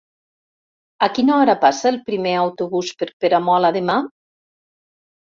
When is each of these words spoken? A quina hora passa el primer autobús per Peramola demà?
A 1.07 1.09
quina 1.17 1.35
hora 1.41 1.55
passa 1.65 1.87
el 1.89 1.99
primer 2.07 2.31
autobús 2.45 2.89
per 3.03 3.09
Peramola 3.25 3.73
demà? 3.77 3.99